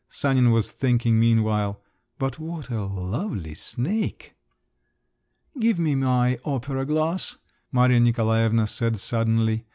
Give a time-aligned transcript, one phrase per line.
[0.09, 1.79] Sanin was thinking meanwhile;
[2.17, 4.33] "but what a lovely snake!"
[5.59, 7.37] "Give me my opera glass,"
[7.71, 9.67] Maria Nikolaevna said suddenly.